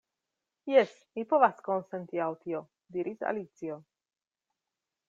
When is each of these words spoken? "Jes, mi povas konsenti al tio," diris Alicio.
"Jes, 0.71 0.95
mi 1.19 1.25
povas 1.33 1.61
konsenti 1.67 2.25
al 2.29 2.39
tio," 2.47 2.63
diris 2.99 3.23
Alicio. 3.35 3.79